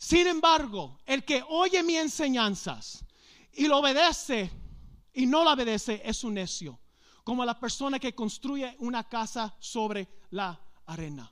[0.00, 3.04] Sin embargo, el que oye mis enseñanzas
[3.52, 4.50] y lo obedece
[5.12, 6.80] y no lo obedece es un necio,
[7.22, 11.30] como la persona que construye una casa sobre la arena.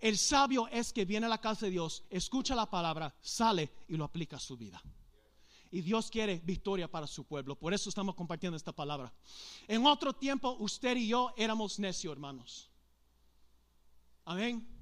[0.00, 3.96] El sabio es que viene a la casa de Dios, escucha la palabra, sale y
[3.96, 4.82] lo aplica a su vida.
[5.70, 7.56] Y Dios quiere victoria para su pueblo.
[7.56, 9.12] Por eso estamos compartiendo esta palabra.
[9.68, 12.68] En otro tiempo, usted y yo éramos necios, hermanos.
[14.24, 14.73] Amén.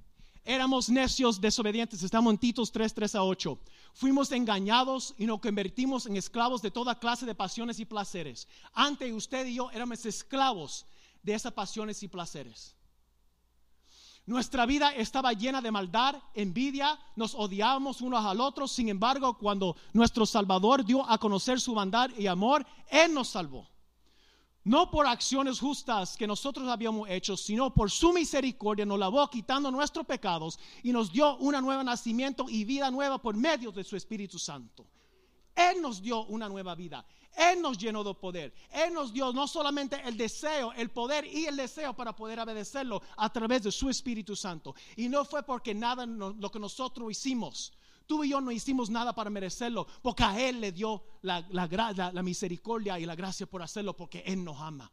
[0.44, 2.02] Éramos necios, desobedientes.
[2.02, 3.58] Estamos en Titos 3, 3 a 8.
[3.94, 8.48] Fuimos engañados y nos convertimos en esclavos de toda clase de pasiones y placeres.
[8.72, 10.84] Antes usted y yo éramos esclavos
[11.22, 12.74] de esas pasiones y placeres.
[14.26, 18.66] Nuestra vida estaba llena de maldad, envidia, nos odiábamos unos al otro.
[18.66, 23.68] Sin embargo, cuando nuestro Salvador dio a conocer su bondad y amor, Él nos salvó
[24.64, 29.70] no por acciones justas que nosotros habíamos hecho, sino por su misericordia nos lavó quitando
[29.70, 33.96] nuestros pecados y nos dio un nuevo nacimiento y vida nueva por medio de su
[33.96, 34.86] Espíritu Santo.
[35.54, 37.04] Él nos dio una nueva vida.
[37.34, 38.54] Él nos llenó de poder.
[38.70, 43.02] Él nos dio no solamente el deseo, el poder y el deseo para poder obedecerlo
[43.16, 44.74] a través de su Espíritu Santo.
[44.96, 47.72] Y no fue porque nada lo que nosotros hicimos.
[48.06, 51.66] Tú y yo no hicimos nada para merecerlo, porque a Él le dio la, la,
[52.12, 54.90] la misericordia y la gracia por hacerlo, porque Él nos ama.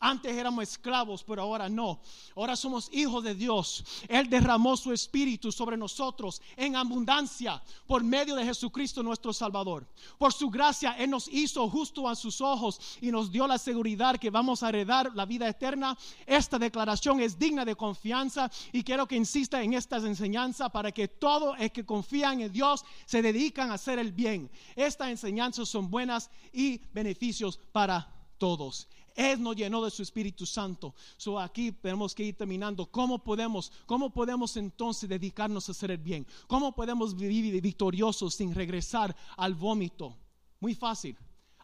[0.00, 2.00] Antes éramos esclavos, pero ahora no.
[2.36, 3.84] Ahora somos hijos de Dios.
[4.08, 9.88] Él derramó su espíritu sobre nosotros en abundancia por medio de Jesucristo nuestro Salvador.
[10.16, 14.18] Por su gracia, Él nos hizo justo a sus ojos y nos dio la seguridad
[14.18, 15.98] que vamos a heredar la vida eterna.
[16.26, 21.08] Esta declaración es digna de confianza y quiero que insista en estas enseñanzas para que
[21.08, 24.50] todos los que confían en Dios se dedican a hacer el bien.
[24.76, 28.88] Estas enseñanzas son buenas y beneficios para todos.
[29.18, 30.94] Él nos llenó de su Espíritu Santo.
[31.16, 32.86] So aquí tenemos que ir terminando.
[32.86, 36.24] ¿Cómo podemos, cómo podemos entonces dedicarnos a hacer el bien?
[36.46, 40.16] ¿Cómo podemos vivir victoriosos sin regresar al vómito?
[40.60, 41.18] Muy fácil.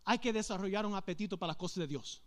[0.05, 2.21] Hay que desarrollar un apetito para las cosas de Dios.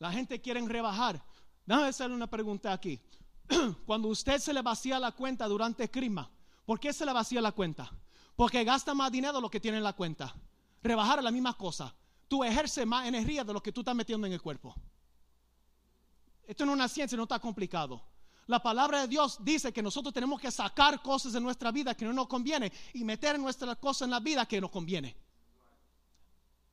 [0.00, 1.24] La gente quiere rebajar.
[1.64, 2.98] Déjame hacerle una pregunta aquí.
[3.86, 6.28] Cuando usted se le vacía la cuenta durante el clima,
[6.66, 7.92] ¿por qué se le vacía la cuenta?
[8.34, 10.34] Porque gasta más dinero de lo que tiene en la cuenta.
[10.82, 11.94] Rebajar la misma cosa
[12.32, 14.74] tú ejerces más energía de lo que tú estás metiendo en el cuerpo.
[16.46, 18.02] Esto no es una ciencia, no está complicado.
[18.46, 22.06] La palabra de Dios dice que nosotros tenemos que sacar cosas de nuestra vida que
[22.06, 25.14] no nos conviene y meter nuestras cosas en la vida que nos conviene.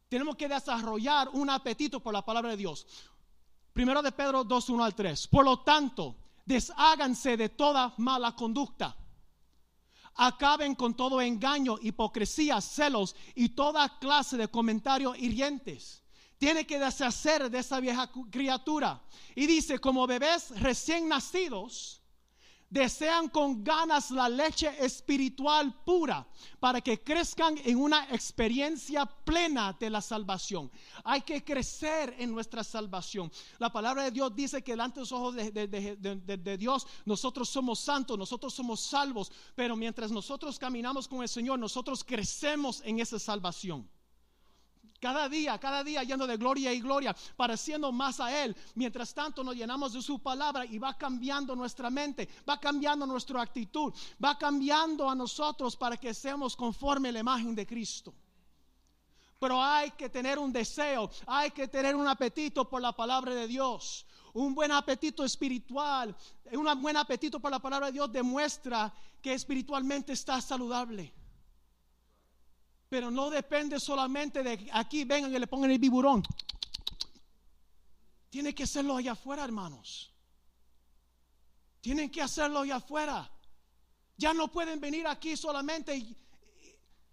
[0.07, 2.87] Tenemos que desarrollar un apetito por la palabra de Dios.
[3.73, 5.27] Primero de Pedro 2, 1 al 3.
[5.27, 8.95] Por lo tanto, desháganse de toda mala conducta
[10.15, 16.03] acaben con todo engaño, hipocresía, celos y toda clase de comentarios hirientes.
[16.37, 19.01] Tiene que deshacer de esa vieja criatura.
[19.35, 21.98] Y dice, como bebés recién nacidos,
[22.69, 26.27] desean con ganas la leche espiritual pura
[26.59, 30.71] para que crezcan en una experiencia plena de la salvación.
[31.03, 33.31] Hay que crecer en nuestra salvación.
[33.57, 37.79] La palabra de Dios dice que delante de los ojos de, de, Dios nosotros somos
[37.79, 43.19] santos, nosotros somos salvos, pero mientras nosotros caminamos con el Señor, nosotros crecemos en esa
[43.19, 43.89] salvación.
[44.99, 48.55] Cada día, cada día yendo de gloria y gloria, pareciendo más a Él.
[48.75, 53.41] Mientras tanto nos llenamos de su palabra y va cambiando nuestra mente, va cambiando nuestra
[53.41, 58.13] actitud, va cambiando a nosotros para que seamos conforme a la imagen de Cristo.
[59.39, 63.47] Pero hay que tener un deseo, hay que tener un apetito por la palabra de
[63.47, 64.05] Dios.
[64.33, 66.15] Un buen apetito espiritual,
[66.51, 71.13] un buen apetito por la palabra de Dios demuestra que espiritualmente está saludable.
[72.89, 76.23] Pero no depende solamente de aquí vengan y le pongan el biburón.
[78.29, 80.11] Tiene que hacerlo allá afuera, hermanos.
[81.81, 83.31] Tienen que hacerlo allá afuera.
[84.17, 85.95] Ya no pueden venir aquí solamente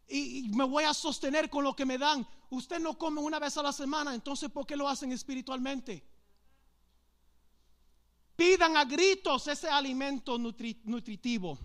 [0.09, 2.27] y, me voy a sostener con lo que me dan.
[2.51, 6.07] Usted no come una vez a la semana, entonces ¿por qué lo hacen espiritualmente?
[8.35, 11.59] Pidan a gritos ese alimento nutritivo.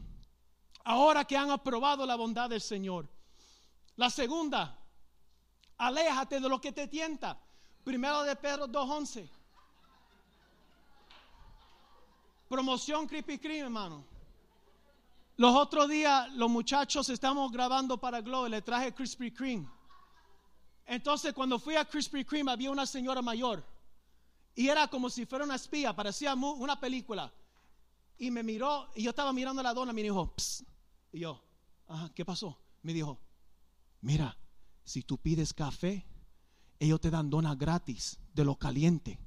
[0.83, 3.07] Ahora que han aprobado la bondad del Señor.
[3.97, 4.77] La segunda,
[5.77, 7.37] aléjate de lo que te tienta.
[7.83, 9.29] Primero de Pedro 2.11.
[12.47, 14.03] Promoción Creepy Cream, hermano.
[15.37, 19.67] Los otros días, los muchachos estamos grabando para Glow le traje Krispy Kreme.
[20.85, 23.63] Entonces, cuando fui a Krispy Kreme, había una señora mayor.
[24.53, 27.31] Y era como si fuera una espía, parecía una película.
[28.17, 30.67] Y me miró, y yo estaba mirando a la dona, me dijo, Psst.
[31.13, 31.41] y yo,
[32.13, 32.59] ¿qué pasó?
[32.83, 33.17] Me dijo,
[34.01, 34.37] mira,
[34.83, 36.05] si tú pides café,
[36.79, 39.19] ellos te dan dona gratis de lo caliente.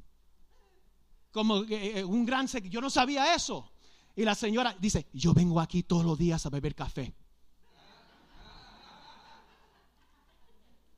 [1.31, 3.71] Como eh, eh, un gran yo no sabía eso.
[4.17, 7.15] Y la señora dice, yo vengo aquí todos los días a beber café.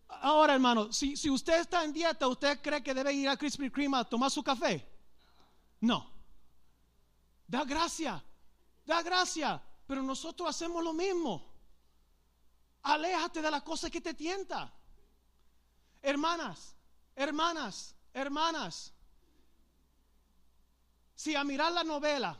[0.08, 3.70] Ahora, hermano, si, si usted está en dieta, ¿usted cree que debe ir a Krispy
[3.70, 4.86] Kreme a tomar su café?
[5.80, 6.10] No.
[7.46, 8.22] Da gracia,
[8.84, 9.62] da gracia.
[9.86, 11.55] Pero nosotros hacemos lo mismo.
[12.86, 14.72] Aléjate de la cosa que te tienta.
[16.00, 16.76] Hermanas,
[17.16, 18.92] hermanas, hermanas.
[21.16, 22.38] Si a mirar la novela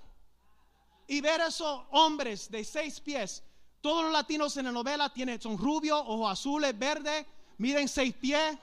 [1.09, 3.43] y ver esos hombres de seis pies,
[3.81, 7.27] todos los latinos en la novela tienen, son rubios, ojos azules, verdes,
[7.59, 8.57] miren seis pies.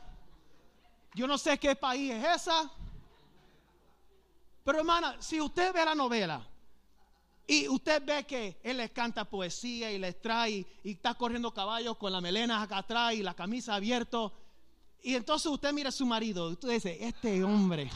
[1.16, 2.72] Yo no sé qué país es esa.
[4.64, 6.48] Pero hermana, si usted ve la novela
[7.46, 11.98] y usted ve que él les canta poesía y les trae y está corriendo caballos
[11.98, 14.32] con la melena acá atrás y la camisa abierta.
[15.02, 17.90] Y entonces usted mira a su marido y usted dice, este hombre.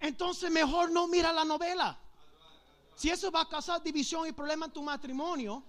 [0.00, 1.98] Entonces mejor no mira la novela.
[2.94, 5.64] Si eso va a causar división y problema en tu matrimonio,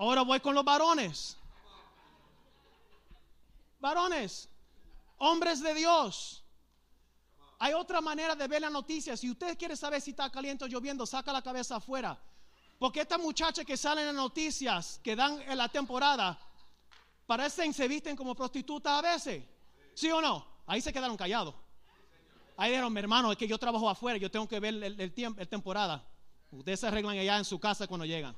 [0.00, 1.36] Ahora voy con los varones.
[3.80, 4.48] Varones,
[5.18, 6.39] hombres de Dios.
[7.62, 9.18] Hay otra manera de ver la noticia.
[9.18, 12.18] Si usted quiere saber si está caliente o lloviendo, saca la cabeza afuera.
[12.78, 16.40] Porque estas muchachas que salen en las noticias, que dan en la temporada,
[17.26, 19.44] parecen, se visten como prostitutas a veces.
[19.92, 20.46] ¿Sí o no?
[20.66, 21.54] Ahí se quedaron callados.
[22.56, 25.38] Ahí dijeron, mi hermano, es que yo trabajo afuera, yo tengo que ver el, tiempo,
[25.38, 26.02] el temporada.
[26.50, 28.34] Ustedes se arreglan allá en su casa cuando llegan.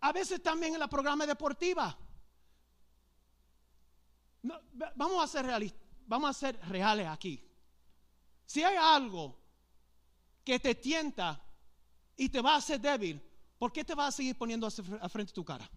[0.00, 1.98] A veces también en la programa deportiva.
[4.94, 7.42] vamos a ser realistas, vamos a ser reales aquí.
[8.46, 9.36] Si hay algo
[10.44, 11.40] que te tienta
[12.16, 13.22] y te va a hacer débil,
[13.58, 15.68] ¿por qué te vas a seguir poniendo a frente de tu cara?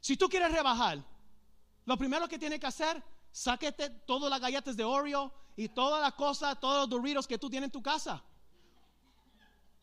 [0.00, 1.02] Si tú quieres rebajar,
[1.84, 6.14] lo primero que tienes que hacer, sáquete todas las galletas de Oreo y todas las
[6.14, 8.22] cosas, todos los Doritos que tú tienes en tu casa.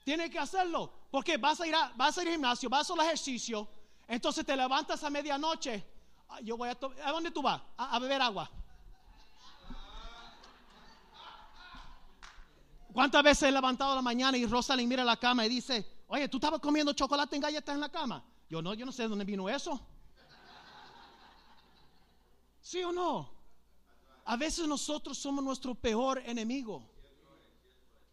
[0.03, 2.93] Tienes que hacerlo, porque vas a ir, a, vas a ir al gimnasio, vas a
[2.93, 3.67] hacer ejercicio,
[4.07, 5.83] entonces te levantas a medianoche.
[6.29, 7.61] Ah, yo voy a, ¿a dónde tú vas?
[7.77, 8.49] A, beber agua.
[12.95, 16.37] ¿Cuántas veces he levantado la mañana y Rosalind mira la cama y dice, oye, tú
[16.37, 18.23] estabas comiendo chocolate en galletas en la cama?
[18.49, 19.79] Yo no, yo no sé de dónde vino eso.
[22.61, 23.29] ¿Sí o no?
[24.25, 26.95] A veces nosotros somos nuestro peor enemigo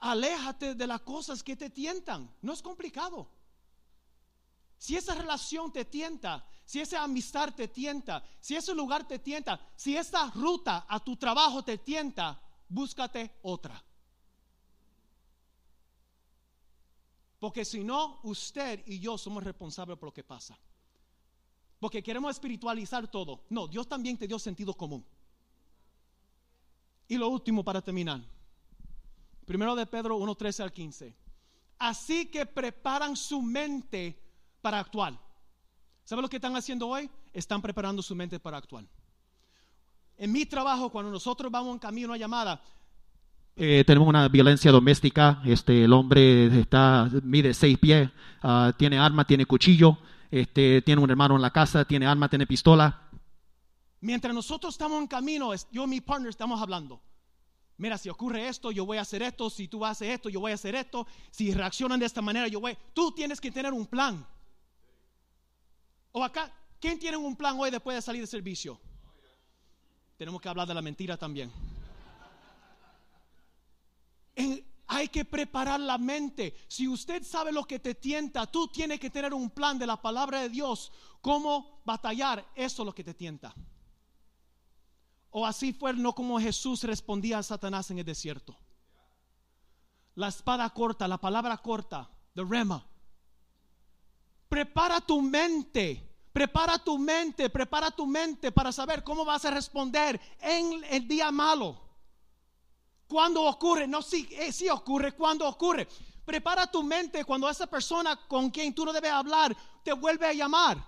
[0.03, 2.29] aléjate de las cosas que te tientan.
[2.43, 3.29] No es complicado.
[4.77, 9.61] Si esa relación te tienta, si esa amistad te tienta, si ese lugar te tienta,
[9.77, 13.81] si esa ruta a tu trabajo te tienta, búscate otra.
[17.43, 20.57] Porque si no, usted y yo somos responsables por lo que pasa.
[21.81, 23.43] Porque queremos espiritualizar todo.
[23.51, 25.05] No, Dios también te dio sentido común.
[27.09, 28.21] Y lo último para terminar.
[29.45, 31.17] Primero de Pedro 1, 13 al 15.
[31.81, 34.17] Así que preparan su mente
[34.61, 35.19] para actuar.
[36.05, 37.11] ¿Saben lo que están haciendo hoy?
[37.33, 38.87] Están preparando su mente para actuar.
[40.17, 42.63] En mi trabajo, cuando nosotros vamos en camino a llamada,
[43.57, 45.43] eh, tenemos una violencia doméstica.
[45.45, 48.11] Este, el hombre está, mide seis pies,
[48.43, 49.99] ah, tiene arma, tiene cuchillo,
[50.31, 53.09] este, tiene un hermano en la casa, tiene arma, tiene pistola.
[54.01, 57.01] Mientras nosotros estamos en camino, yo y mi partner estamos hablando
[57.83, 60.53] mira, si ocurre esto, yo voy a hacer esto, si tú haces esto, yo voy
[60.53, 63.87] a hacer esto, si reaccionan de esta manera, yo voy, tú tienes que tener un
[63.87, 64.25] plan.
[66.13, 68.81] O acá, ¿quién tiene un plan hoy después de salir de servicio?
[70.17, 71.51] Tenemos que hablar de la mentira también.
[74.87, 76.55] Hay que preparar la mente.
[76.69, 80.01] Si usted sabe lo que te tienta, tú tienes que tener un plan de la
[80.01, 83.55] palabra de Dios, cómo batallar eso lo que te tienta.
[85.31, 88.55] O así fue no como Jesús respondía a Satanás en el desierto.
[90.15, 92.87] La espada corta, la palabra corta, the rema.
[94.51, 100.21] Prepara tu mente, prepara tu mente, prepara tu mente para saber cómo vas a responder
[100.41, 101.81] en el día malo.
[103.13, 105.87] Cuando ocurre, no si, eh, si ocurre, cuando ocurre.
[106.25, 109.55] Prepara tu mente cuando esa persona con quien tú no debes hablar
[109.85, 110.83] te vuelve a llamar.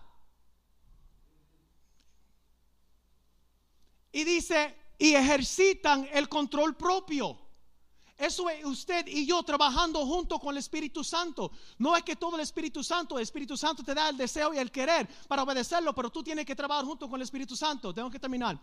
[4.10, 7.38] Y dice, y ejercitan el control propio.
[8.16, 11.50] Eso es usted y yo trabajando junto con el Espíritu Santo.
[11.76, 14.56] No es que todo el Espíritu Santo, el Espíritu Santo te da el deseo y
[14.56, 17.92] el querer para obedecerlo, pero tú tienes que trabajar junto con el Espíritu Santo.
[17.92, 18.58] Tengo que terminar.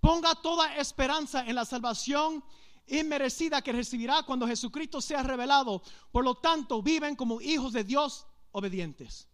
[0.00, 2.42] Ponga toda esperanza en la salvación
[2.86, 5.82] inmerecida que recibirá cuando Jesucristo sea revelado.
[6.12, 9.28] Por lo tanto, viven como hijos de Dios obedientes.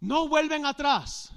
[0.00, 1.30] No vuelven atrás.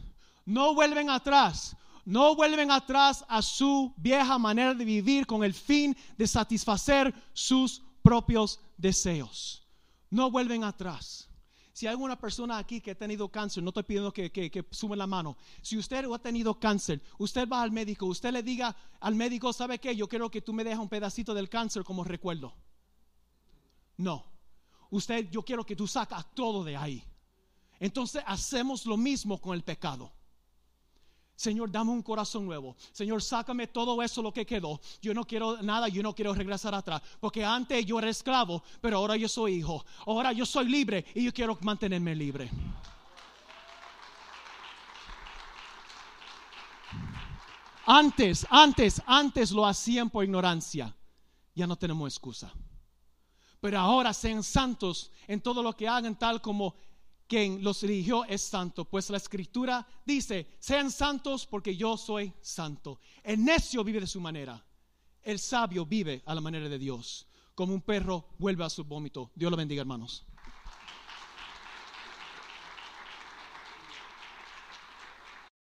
[0.45, 1.75] No vuelven atrás
[2.09, 7.83] no vuelven atrás a su vieja manera de vivir con el fin de satisfacer sus
[8.01, 9.61] propios deseos.
[10.09, 11.28] No vuelven atrás.
[11.79, 14.97] Si hay alguna persona aquí que ha tenido cáncer, no estoy pidiendo que, que, sume
[14.97, 15.37] la mano.
[15.61, 19.79] Si usted ha tenido cáncer, usted va al médico, usted le diga al médico, ¿sabe
[19.79, 19.95] qué?
[19.95, 22.53] Yo quiero que tú me dejes un pedacito del cáncer como recuerdo.
[23.95, 24.25] No.
[24.89, 27.01] Usted, yo quiero que tú sacas todo de ahí.
[27.79, 30.11] Entonces hacemos lo mismo con el pecado.
[31.39, 32.75] Señor, dame un corazón nuevo.
[32.91, 34.81] Señor, sácame todo eso lo que quedó.
[35.01, 37.01] Yo no quiero nada, yo no quiero regresar atrás.
[37.21, 39.85] Porque antes yo era esclavo, pero ahora yo soy hijo.
[40.05, 42.49] Ahora yo soy libre y yo quiero mantenerme libre.
[47.85, 50.93] Antes, antes, antes lo hacían por ignorancia.
[51.55, 52.51] Ya no tenemos excusa.
[53.61, 56.75] Pero ahora sean santos en todo lo que hagan, tal como
[57.29, 62.99] quien los eligió es santo, pues la escritura dice, sean santos porque yo soy santo.
[63.23, 64.65] El necio vive de su manera,
[65.21, 69.31] el sabio vive a la manera de Dios, como un perro vuelve a su vómito.
[69.35, 70.25] Dios lo bendiga, hermanos.